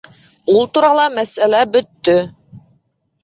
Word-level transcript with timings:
—Ул 0.53 0.63
турала 0.77 1.03
мәсьәлә 1.17 1.59
бөттө. 1.75 2.15